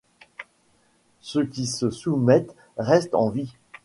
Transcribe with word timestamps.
Ceux 1.19 1.45
qui 1.45 1.67
se 1.67 1.91
soumettent 1.91 2.55
restent 2.75 3.13
en 3.13 3.29
vie. 3.29 3.53